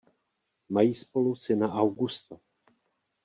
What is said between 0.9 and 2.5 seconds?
spolu syna Augusta.